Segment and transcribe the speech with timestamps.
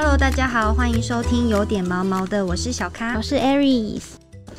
[0.00, 4.02] Hello，大家好，欢迎收听有点毛毛的，我是小咖，我是 Aries。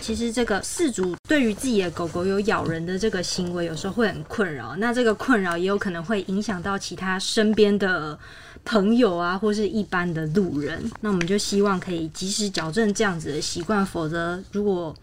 [0.01, 4.75] 其实这个饲主对于自己的狗狗有咬人的这个行为，有时候会很困扰。
[4.75, 8.19] 那这个困扰也有可能会影响到其他身边的
[8.65, 10.83] 朋友啊，或是一般的路人。
[10.99, 14.93] 那我们就希望可以及时矫正这样子的习惯，否则如果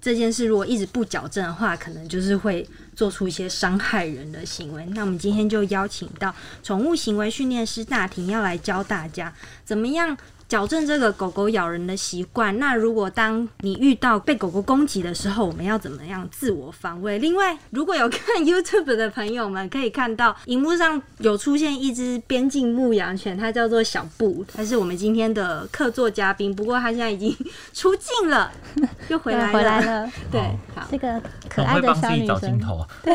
[0.00, 4.84] 这件事如果一直不矫正的话，可能就是会做出一些伤害人的行为。
[4.90, 9.32] 那我们今天就邀请到宠物行为训练师大婷，要来教大家
[9.64, 10.16] 怎么样。
[10.52, 12.58] 矫正这个狗狗咬人的习惯。
[12.58, 17.16] 那如果当你遇到被狗狗攻击的时候，我们要怎么样自我防卫？
[17.20, 26.54] 另外，如果有看 YouTube 的朋友们，可以看到荧幕上有出现一只边境牧羊犬，它叫做小布，它是我们今天的客座嘉宾。
[26.54, 27.34] 不过它现在已经
[27.72, 28.52] 出镜了，
[29.08, 30.06] 又回来回来了。
[30.30, 30.38] 对，
[30.74, 32.60] 好，这个可爱的小女生，
[33.02, 33.14] 对，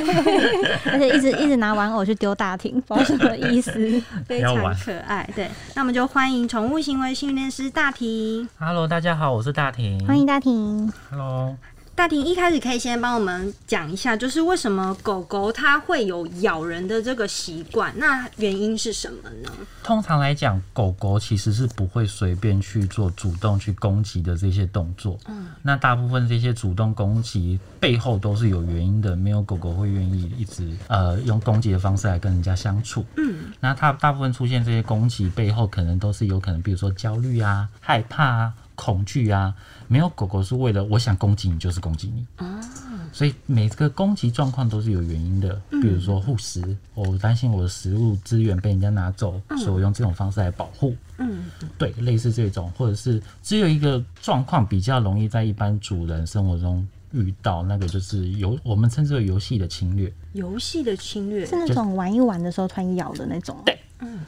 [0.92, 3.72] 而且一直一直拿玩偶去丢大厅，不知道什么意思，
[4.26, 5.30] 非常可爱。
[5.36, 11.58] 对，那我们就欢迎宠物行为训练师大婷，Hello，大家好，我是大婷，欢迎大婷，Hello。
[11.98, 17.92] 大婷一开始可以先帮我们讲一下，就是为什么狗狗它会有咬人的这个习惯？
[17.98, 19.50] 那原因是什么呢？
[19.84, 25.17] 通常来讲，狗狗其实是不会随便去做主动去攻击的这些动作。
[25.26, 33.04] 嗯，那大部分这些主动攻击背后都是有原因的，没有狗狗会愿意一直呃用攻击的方式来跟人家相处。
[33.16, 38.54] 嗯，那它大部分出现这些攻击背后，可能都是有可能，比如说焦虑啊、害怕啊。
[38.78, 39.53] 恐惧啊，
[39.88, 42.61] 没有狗狗是为了我想攻击你就是攻击你啊，
[43.11, 45.59] 所以每个攻击状况都是有原因的。
[45.70, 50.95] 比如说护食，我担心我的食物资源被人家拿走，所以我用这种方式来保护。
[51.17, 51.45] 嗯，
[51.78, 60.14] 对，类似这种，或者是只有一个状况比较容易在一般主人生活中遇到，那个就是游，我们称之为游戏的侵略。
[60.33, 63.58] 游戏的侵略是那种玩一玩的时候突然咬的那种。
[63.66, 63.75] 对。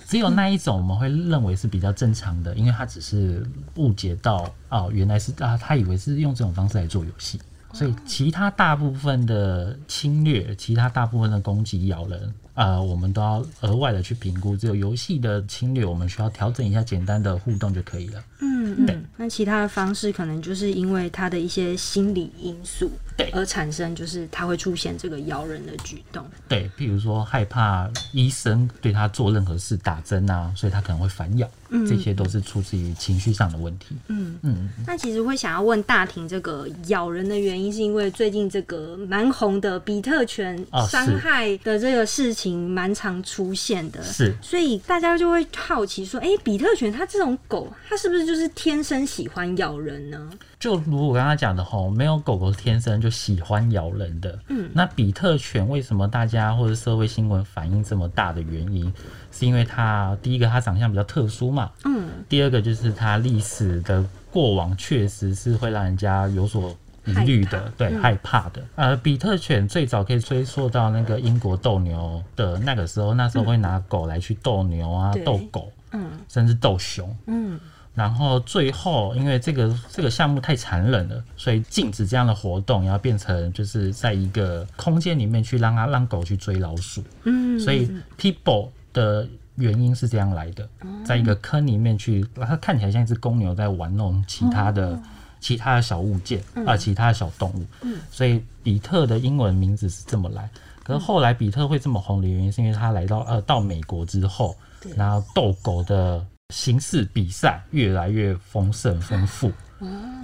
[0.08, 3.46] 只有那一种我们会认为是比较正常的，因为他只是
[3.76, 7.40] 误解到哦，原来是啊，他以为是用这种方式来做游戏，
[7.74, 12.34] 所以其他大部分的侵略，其他大部分的攻击咬人。
[12.60, 18.22] 呃，我们都要额外的去评估，只有游戏的侵略，我们需要调整一下简单的互动就可以了。
[18.42, 19.00] 嗯，对。
[19.16, 26.26] 那其他的方式可能就是因为他的一些心理因素，对，而产生就是他会出现这个咬人的举动。
[26.50, 31.50] 对，譬如说害怕医生对他做任何事打针啊，所以他可能会反咬。
[31.70, 33.96] 嗯，这些都是出自于情绪上的问题。
[34.08, 34.70] 嗯嗯。
[34.86, 40.58] 那其实会想要问大庭这个咬人的原因，是因为最近这个蛮红的比特犬
[40.90, 42.49] 伤害的这个事情。
[42.56, 50.30] 蛮常出现的，是，所以大家就会好奇说，哎，比特犬它这种狗，它是不是就是天生喜欢咬人呢？
[50.60, 54.38] 就如我刚刚讲的吼，没有狗狗天生就喜欢咬人的。
[54.50, 58.94] 嗯，那比特犬为什么大家或者社会新闻反应这么大的原因，
[59.32, 66.76] 是因为它第一个它长相比较特殊嘛，嗯，第二个就是它历史的过往确实是会让人家有所。
[67.06, 68.62] 疑虑的，对，害怕的。
[68.76, 77.60] 呃，比特犬最早可以追溯到那个英国斗牛的那个时候，那时候会拿狗来去斗牛啊，斗狗，嗯，甚至斗熊，嗯。
[77.96, 87.60] 然后最后，因为这个这个项目太残忍了，所以禁止这样的活动，然后变成就是在一个空间里面去让它让狗去追老鼠，嗯。
[87.60, 90.70] 所以 people 的原因是这样来的，
[91.04, 94.98] 在一个坑里面去，它看起来像一只公牛在玩弄其他的。
[95.40, 100.50] 其他的小物件啊，其他的小动物，嗯所以比特的英文名字是这么来。
[100.84, 104.56] 可是后来比特会这么红的原因，是因为他来到呃到美国之后，
[104.96, 109.52] 然后斗狗的形式比赛越来越丰盛丰富。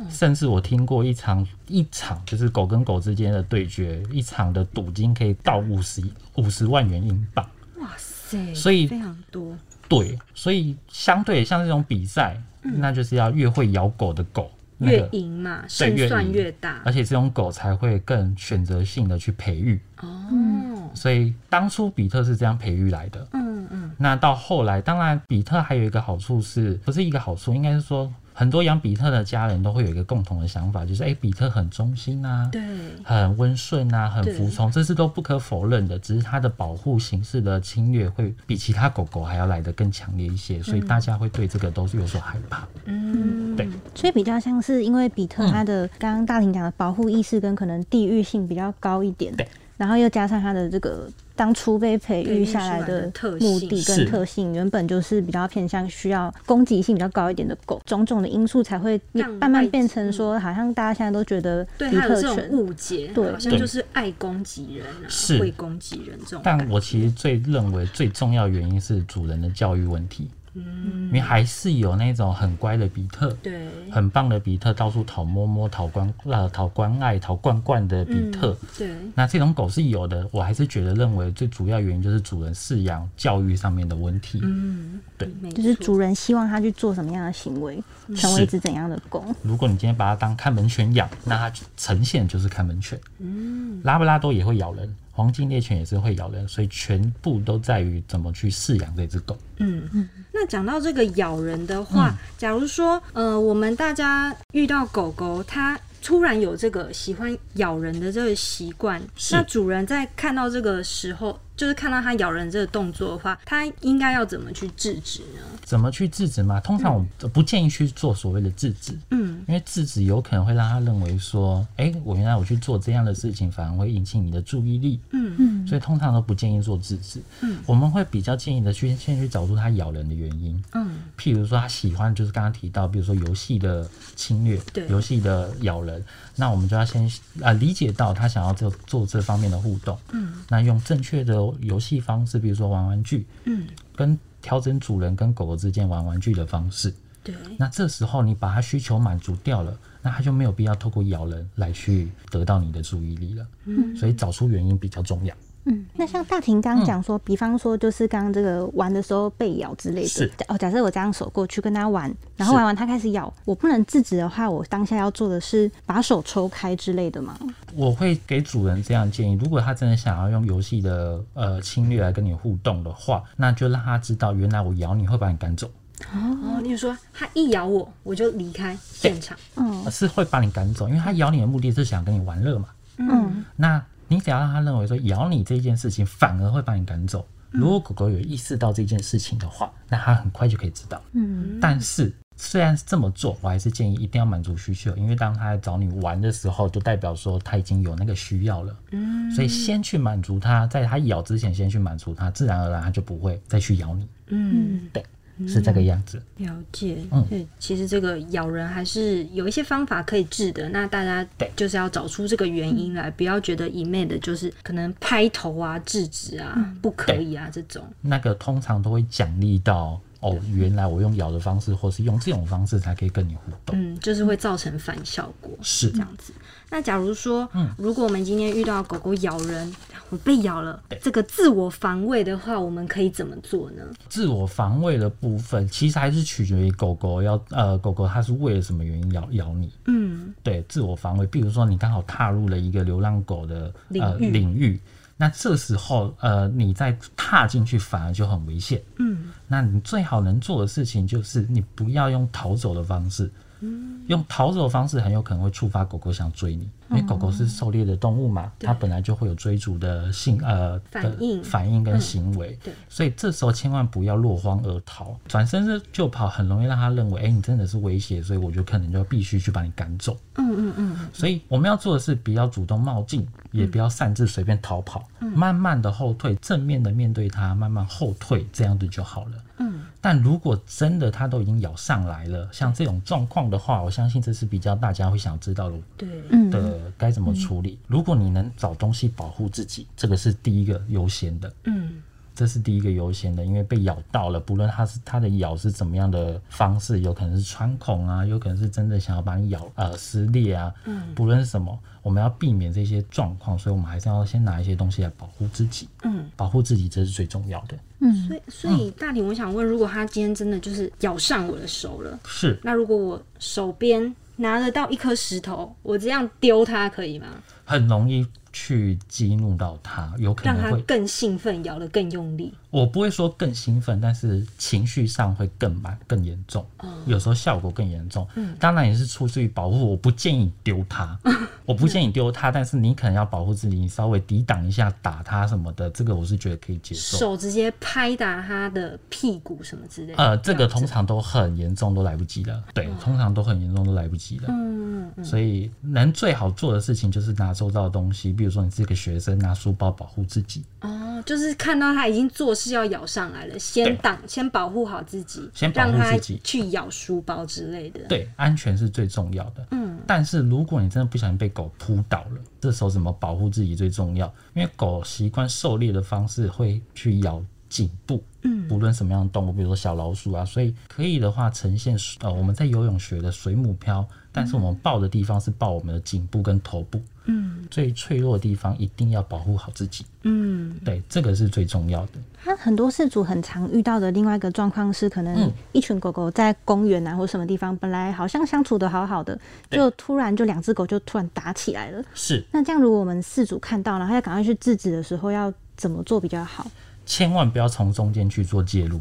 [0.09, 6.03] 甚至我听过一场一场就是狗跟狗之间的对决，一场的赌金可以到五十
[6.35, 7.49] 五十万元英镑。
[7.77, 8.53] 哇塞！
[8.53, 9.55] 所以非常多。
[9.87, 14.51] 对，所以相对像这种比赛，那就是要越会咬狗的狗。
[14.79, 20.89] 越赢嘛，胜算越大，而且这种狗才会更选择性的去培育哦。
[20.93, 23.91] 所以当初比特是这样培育来的，嗯嗯。
[23.97, 28.11] 那到后来，当然比特还有一个好处是，不是一个好处，应该是说。
[28.37, 32.61] 很多养比特的家人都会有一个共同的想法，就是哎，比特很忠心啊，对，
[33.01, 35.97] 很温顺啊，很服从，这是都不可否认的。
[35.99, 42.67] 只是它的保护形式的侵略会比其他狗狗还要来得更强烈一些，所以大家会对这个都是有所害怕。
[42.83, 49.47] 嗯，对，所以比较像是因为比特它的刚刚大庭讲的保护意识跟可能地域性比较高一点，对，
[49.77, 51.09] 然后又加上它的这个。
[51.37, 53.11] 当初被培育下来的
[53.41, 66.41] 目的跟特性，原本就是比较偏向需要攻击性比较高一点的狗，种种的因素才会慢慢变成说，好像大家现在都觉得对它有这种误解，对，好像就是爱攻击人啊，会攻击人这种。
[66.41, 70.29] 但我其实最认为最重要原因是主人的教育问题。
[70.55, 78.95] 嗯，因为还是有那种很乖的比特，对，很棒的比特，到处讨摸摸、讨关呃讨关爱、讨罐罐的比特，对。
[79.13, 84.39] 那这种狗是有的，我还是觉得认为最主要原因就是主人饲养教育上面的问题。
[84.43, 87.83] 嗯，对，就是主人希望它去做什么样的行为，
[88.15, 89.23] 成为一只怎样的狗。
[89.41, 92.99] 如果你今天把它当看门犬养，那它呈现就是看门犬。
[93.19, 94.95] 嗯，拉布拉多也会咬人。
[95.15, 99.37] 黄金猎犬也是会咬人，所以全部都在于怎么去饲养这只狗。
[99.57, 100.09] 嗯嗯。
[100.33, 109.01] 那讲到这个咬人的话，假如说呃，我们大家遇到狗狗，它突然有这个喜欢咬人的这个习惯，
[109.31, 111.39] 那主人在看到这个时候。
[111.55, 115.41] 就是看到它咬人这个动作的话，它应该要怎么去制止呢？
[115.63, 116.59] 怎么去制止嘛？
[116.59, 125.35] 通常我不建议去做所谓的制止，嗯，因为制止有可能会让他认为说，哎，我原来我去做这样的事情，反而会引起你的注意力，嗯。
[125.37, 136.03] 嗯，所以通常都不建议做制止，嗯，我们会比较建议的去先去找出它咬人的原因，嗯，譬如说他喜欢就是刚刚提到，比如说游戏的侵略，对，游戏的咬人，
[136.35, 137.11] 那我们就要先
[137.41, 141.44] 啊理解到他想要做做这方面的互动，嗯，那用正确的。
[141.59, 146.93] 游戏方式，比如说玩玩具，嗯，跟调整主人跟狗狗之间玩玩具的方式，
[147.23, 147.35] 对。
[147.57, 153.47] 那这时候你把它需求满足掉了，那它就没有必要透过咬人来去得到你的注意力了。
[153.65, 155.35] 嗯，所以找出原因比较重要。
[155.65, 160.55] 嗯，那像大婷刚刚讲说，比方说就是刚刚这个玩的时候被咬之类的，是哦。
[160.57, 167.35] 假设我这样手过去跟他玩，然后玩完他开始咬，我不能制止的话，我当下要做的是把手抽开之类的吗？
[167.73, 175.67] 我会给主人这样建议：如果他真的想要用游戏的呃侵略来跟你互动的话，那就让他知道，原来我咬你会把你赶走。
[176.13, 182.67] 哦，你说他一咬我，我就离开现场，嗯，是会把你赶走，因为他咬你的目的是想跟你玩乐嘛。
[182.97, 183.83] 嗯，那。
[184.07, 187.25] 你只要让他认为说咬你这件事情反而会把你赶走。
[187.51, 191.01] 如果狗狗有意识到这件事情的话，那它很快就可以知道。
[191.13, 198.75] 嗯，但是虽然是这么做，我还是建议一定要满足需求，因为当它找你玩的时候，就代表说它已经有那个需要了。
[198.91, 204.07] 嗯，所以先去满足它，在它咬之前先去满足它，自然而然它就不会再去咬你。
[204.27, 205.01] 嗯，对。
[205.47, 206.97] 是这个样子，了解。
[207.11, 210.69] 嗯，其实这个咬人还是有一些方法可以治的。
[210.69, 217.83] 那大家对，就是要找出这个原因来，不要觉得一昧的就是可能拍头啊、制止啊、不可以啊这种。
[218.01, 219.99] 那个通常都会奖励到。
[220.25, 223.79] 哦，原来我用咬的方式，或是用这种方式才可以跟你互动。
[223.79, 226.33] 嗯，就是会造成反效果，是这样子。
[226.71, 229.71] 那假如说，嗯，如果我们今天遇到狗狗咬人，
[230.09, 233.83] 我被咬了，这个自我防卫的话，我们可以怎么做呢？
[234.09, 239.71] 自我防卫的部分，其实还是取决于狗狗要呃，狗狗它是为了什么原因咬咬你？
[239.85, 244.79] 嗯，对，自我防卫，比如说你刚好踏入了一个流浪狗的呃领域。
[245.17, 248.81] 那这时候，呃，你再踏进去反而就很危险。
[248.99, 253.31] 嗯，那你最好能做的事情就是你不要用逃走的方式。
[253.61, 256.69] 嗯，用逃走的方式很有可能会触发狗狗想追你。
[256.91, 270.15] 因为狗狗是狩猎的动物嘛，它本来就会有追逐的性呃反应反应跟行为，对，所以这时候千万不要落荒而逃，转身就跑，很容易让它认为，哎，你真的是威胁，所以我就可能就必须去把你赶走。
[270.35, 271.09] 嗯嗯嗯。
[271.11, 279.31] 所以我们要做的是，不要主动冒进，也不要擅自随便逃跑，慢慢的后退，正面的面对它，慢慢后退，这样子就好了。
[279.57, 279.74] 嗯。
[280.05, 285.75] 但如果真的它都已经咬上来了，像这种状况的话，我相信这是比较大家会想知道的。
[285.97, 286.07] 对。
[286.51, 286.59] 的。
[286.59, 287.79] 呃，该怎么处理？
[287.87, 291.51] 如果你能找东西保护自己，这个是第一个优先的。
[291.63, 292.03] 嗯，
[292.35, 300.73] 这是第一个优先的，因为被咬到了，不论它是它的咬是怎么样的方式，有可能是穿孔啊，有可能是真的想要把你咬呃撕裂啊。
[300.85, 305.87] 嗯，不论是什么，我们要避免这些状况，所以我们还是要先拿一些东西来保护自己。
[306.03, 307.77] 嗯，保护自己这是最重要的。
[307.99, 314.13] 嗯，所以所以大体我想问，如果它今天真的就是咬上我的手了，是那如果我手边。
[314.37, 317.27] 拿得到一颗石头，我这样丢它可以吗？
[317.65, 318.25] 很容易。
[318.57, 322.53] 去激怒到他，有可能会更兴奋，咬得更用力。
[322.71, 326.65] 我不会说更兴奋，但是情绪上会更满、更严重。
[327.05, 328.25] 有时候效果更严重。
[328.35, 329.91] 嗯，当然也是出自于保护。
[329.91, 331.19] 我不建议丢它，
[331.67, 337.17] 我不建议丢它，但是你可能要保护自己，你稍微抵挡一下打它什么的，这个我是觉得可以接受。
[337.17, 340.13] 手直接拍打它的屁股什么之类。
[340.13, 342.63] 呃，这个通常都很严重，都来不及了。
[342.73, 344.45] 对，通常都很严重，都来不及了。
[344.47, 345.25] 嗯嗯。
[345.25, 348.45] 所以能最好做的事情就是拿周遭的东西，比。
[348.45, 350.63] 比如说，你是一个学生，拿书包保护自己。
[350.81, 358.01] 哦，就是看到他已经做事要咬上来了，先挡，先保护好自己，先保护自己，去咬书包之类的。
[358.07, 359.65] 对，安全是最重要的。
[359.71, 364.31] 嗯，但是如果你真的不小心被狗扑倒了，这时候怎么保护自己最重要？
[364.53, 367.43] 因为狗习惯狩猎的方式会去咬。
[367.67, 368.23] 颈部。
[368.43, 376.99] 嗯，不论什么样的动物，比如说小老鼠啊，所以可以的话呈现呃我们在游泳学的水母漂，但是我们抱的地方是抱我们的颈部跟头部。
[377.27, 380.05] 嗯，最脆弱的地方一定要保护好自己。
[380.23, 382.11] 嗯，对，这个是最重要的。
[382.43, 389.39] 那很多事主很常遇到的另外一个状况是，可能一群狗狗在公园啊或什么地方，本来好像相处的好好的，
[389.71, 392.03] 就突然就两只狗就突然打起来了。
[392.13, 392.45] 是。
[392.51, 396.69] 那这样如果我们事主看到了，他要赶快去制止的时候，要怎么做比较好？
[397.07, 398.99] 千万不要从中间去做介入。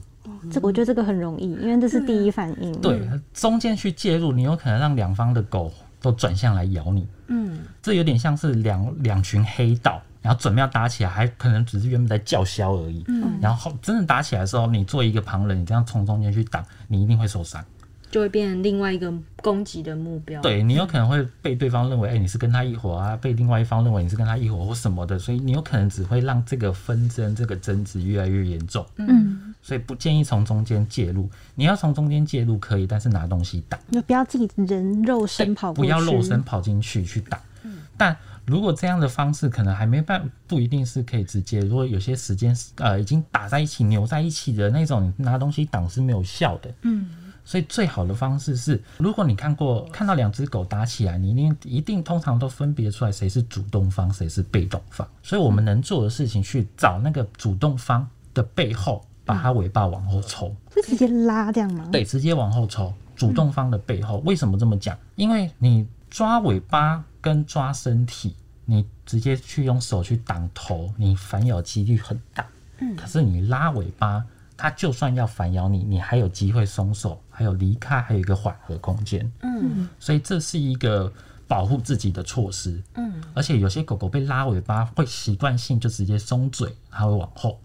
[0.51, 2.73] 这我觉得这个很容易，因为这是第一反应。
[2.81, 3.01] 对，
[3.33, 7.07] 中间去介入，你有可能让两方的狗都转向来咬你。
[7.29, 13.05] 嗯，这有点像是两两群黑道，然后准备要打起来，还可能只是原本在叫嚣而已。
[13.09, 17.65] 嗯，然后真正打起来的时候，你做一个旁人，你这样从中间去挡，你一定会受伤。
[18.15, 20.41] 就会变成另外一个攻击的目标。
[20.41, 28.87] 对你有可能会被对方认为，哎，你是跟他一伙啊；被另外一方认为你是跟他一伙或什么的，所以你有可能只会让这个纷争、这个争执越来越严重。
[28.99, 31.29] 嗯，所以不建议从中间介入。
[31.57, 37.41] 你要从中间介入可以，但是拿东西挡，就不要自己人肉身跑不要肉身跑进去去挡。
[37.65, 38.17] 嗯，但
[38.47, 41.59] 如果这样的方式可能还没办，不一定是可以直接。
[41.63, 46.73] 如果有些时间呃已经打在一起、扭在一起的那种，拿东西挡是没有效的。
[46.83, 47.09] 嗯。
[47.45, 55.07] 所以最好的方式是，如果你看过看到两只狗打起来，你一定一定通常都分别出来谁是主动方，谁是被动方。
[55.23, 61.87] 所以我们能做的事情，去找那个主动方的背后，把它尾巴往后抽，是直接拉这样吗？
[61.93, 62.93] 对，直接往后抽。
[63.15, 64.97] 主动方的背后，为什么这么讲？
[65.15, 68.35] 因为你抓尾巴跟抓身体，
[68.65, 72.47] 你直接去用手去挡头，你反咬几率很大。
[72.79, 74.25] 嗯，可是你拉尾巴。
[74.57, 79.29] 它就算要反咬你，你还有机会松手，还有离开，还有一个缓和空间。
[79.43, 81.13] 嗯，所以这是一个
[81.49, 82.81] 保护自己的措施。
[82.95, 87.59] 嗯，而且有些狗狗被拉尾巴会习惯性就直接松嘴，它会往后，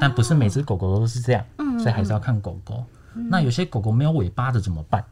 [0.00, 1.44] 但不是每只狗狗都是这样。
[1.58, 2.84] 嗯，所以还是要看狗狗。
[3.12, 5.04] 那有些狗狗没有尾巴的怎么办？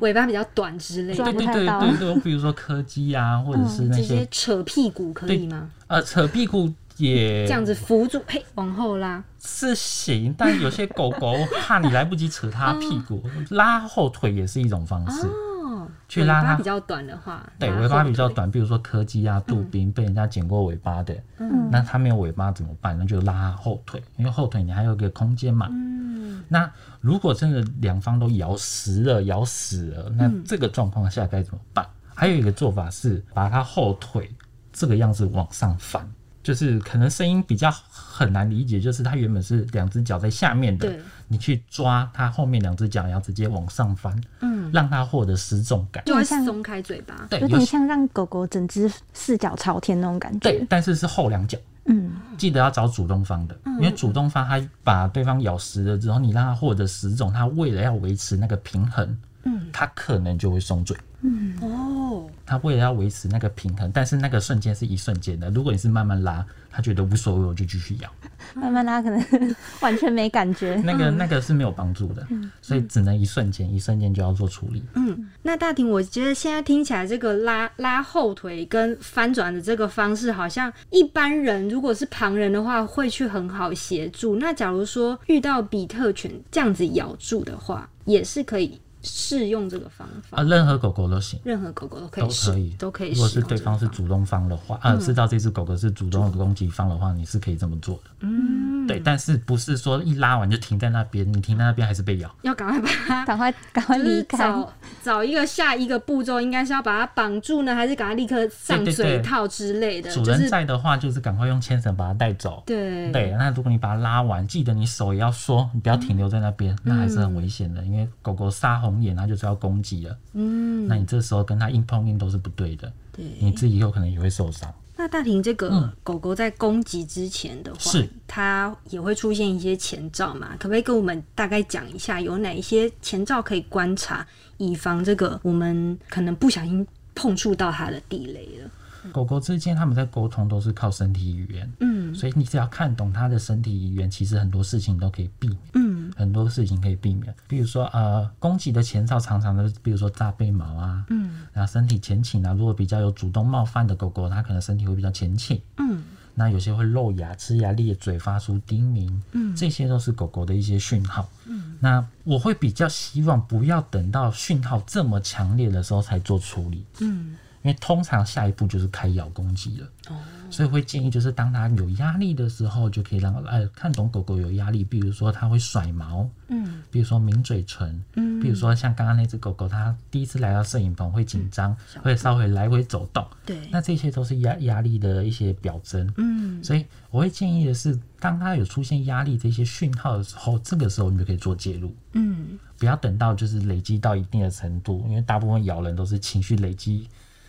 [0.00, 1.24] 尾巴比较短之类的。
[1.24, 5.70] 对对对对对，比如说柯基啊，或者是那些扯屁股可以吗？
[5.86, 6.70] 呃，扯屁股。
[6.98, 15.26] 也这样子扶住，嘿，往后拉是行，但有些狗狗怕你来不及扯它屁股，拉后腿也是一种方式。
[15.26, 22.98] 哦，去拉它比较短的话，对，尾巴比较短，比如说柯基啊、杜宾被人家剪过尾巴的，嗯，那它没有尾巴怎么办？
[22.98, 25.68] 那就拉后腿，因为后腿你还有个空间嘛。
[25.70, 26.68] 嗯，那
[27.00, 31.86] 如果真的两方都咬死了、咬死了，那这个状况下该怎么办？
[32.14, 34.34] 还有一个做法是把它后腿
[34.72, 36.04] 这个样子往上翻。
[36.48, 40.90] 就是可能声音比较很难理解，就是它原本是两只脚在下面的，
[41.26, 60.96] 你去抓它后面两只脚，然后直接往上翻，嗯，让它获得失重感，就会松开嘴巴，对，有点像让狗狗整只四脚朝天那种感觉，对，但是是后两脚，嗯，记得要找主动方的，因为主动方它把对方咬实了之后，你让它获得十种，它为了要维持那个平衡，嗯，它可能就会松嘴。
[61.20, 61.97] 嗯哦，
[62.46, 65.50] 他为了要维持那个平衡，但是那个瞬间是一瞬间的。
[65.50, 68.10] 如果你是慢慢拉，他觉得无所谓，我就继续咬。
[68.54, 72.26] 慢慢拉可能完全没感觉，那个那个是没有帮助的，
[72.62, 74.82] 所以只能一瞬间，一瞬间就要做处理。
[74.94, 84.36] 嗯，那大婷，我觉得现在听起来这个拉拉后腿跟翻转的这个方式，好像一般人如果是旁人的话，会去很好协助。
[84.36, 88.80] 那假如说遇到比特犬这样子咬住的话，也是可以。
[89.02, 93.12] 试用这个方法啊，任何狗狗都行，任何狗狗都可以，都可以，都可以。
[93.12, 98.10] 如果是对方是主动方的话，啊，知道这只狗狗是主动的攻击方的话，你是可以这么做的。
[98.20, 110.12] 嗯，对，但是不是说一拉完就停在那边，你停在那边还是被咬，要赶快把它，赶快赶快离开，找找一个下一个步骤，应该是要把它绑住呢，还是赶快立刻上嘴套之类的？
[110.12, 112.62] 主人在的话，就是赶快用牵绳把它带走。
[112.66, 119.78] 对对，那如果你把它拉完，记得你手也要缩，你不要停留在那边，那还是很危险的，因为狗狗杀红眼，它就是要攻。
[119.80, 124.74] 击了，嗯，那你这时候跟他硬碰硬都是不对的，对，你自己有可能也会受伤。
[124.96, 130.56] 那大婷，这个狗狗在攻击之前的话，是它也会出现一些前兆嘛？
[130.58, 134.26] 可不可以跟我们大概讲一下，有哪一些前兆可以观察，
[134.56, 138.70] 以防这个我们可能不小心碰触到它的地雷了？
[139.12, 145.77] 狗狗之间他们在沟通都是靠身体语言，嗯，所以你只要看懂它的身体语言，其实很多事情都可以避免，嗯，
[146.18, 147.32] 很多事情可以避免。
[147.46, 156.02] 比如说呃，攻击的前兆常常都，比如说炸背毛啊，嗯，然后身体前倾啊，如果比较有主动冒犯的狗狗，它可能身体会比较前倾，嗯，
[156.34, 167.36] 那有些会露牙、呲牙裂嘴、发出叮鸣，嗯，这些都是狗狗的一些讯号，嗯，那我会比较希望不要等到讯号这么强烈的时候才做处理，嗯。
[167.68, 169.86] 因因为通常下一步就是开咬攻击了。
[170.08, 170.16] 哦。
[170.50, 197.06] 所以会建议，就是当它有压力的时候，就可以让呃看懂狗狗有压力，比如说它会甩毛，嗯，比如说抿嘴唇，嗯，比如说像刚刚那只狗狗，它第一次来到摄影棚会紧张，会稍微来回走动，对，那这些都是压压力的一些表征，嗯，所以我会建议的是，当它有出现压力这些讯号的时候，这个时候你就可以做介入，嗯，不要等到就是累积到一定的程度，因为大部分咬人都是情绪累积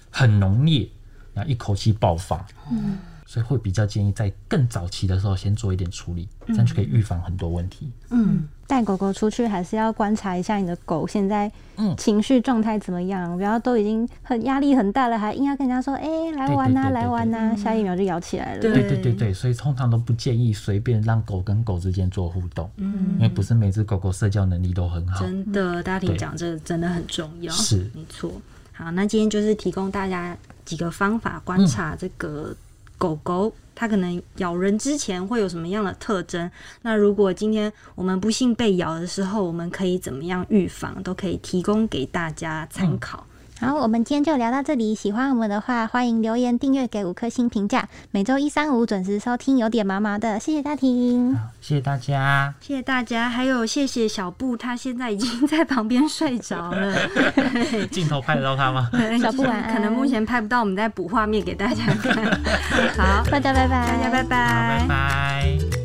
[0.10, 0.90] 很浓烈。
[1.32, 7.90] 然后一口气爆发，嗯，所以会比较建议在更早期的时候先做一点处理，这样就可以预防很多问题。
[8.10, 11.50] 嗯，带狗狗出去还是要观察一下你的狗现在
[11.98, 18.62] 情绪状态怎么样，不要都已经很压力很大了，还硬要跟人家说，哎，来玩呐，来玩呐，下一秒就咬起来了。
[18.62, 18.74] 对。
[18.74, 25.22] 对对对，所以通常都不建议随便让狗跟狗之间做互动，嗯，因为不是每只狗狗社交能力都很好。
[25.22, 27.90] 真的，大家听讲这真的很重要，是。
[27.94, 28.30] 没错。
[28.80, 30.36] 好，那今天就是提供大家。
[30.66, 32.56] 几个方法观察这个
[32.96, 36.52] 狗狗，它可能咬人之前会有什么样的特征？
[36.84, 41.02] 那如果今天我们不幸被咬的时候，我们可以怎么样预防？
[41.02, 43.26] 都可以提供给大家参考。
[43.60, 44.96] 好，我们今天就聊到这里。
[44.96, 47.90] 喜欢我们的话，欢迎留言、订阅、给五颗星评价。
[48.10, 50.40] 每周一、三、五准时收听，有点毛毛的。
[50.40, 53.30] 谢谢大婷，谢谢大家，谢谢大家。
[53.30, 56.96] 还有谢谢小布，他现在已经在旁边睡着了。
[57.92, 58.90] 镜头拍得到他吗？
[59.22, 59.74] 小布晚安。
[59.74, 62.16] 可能目前拍不到，我们再补画面给大家看。
[62.98, 65.79] 好，大家拜拜，大家拜拜，拜拜。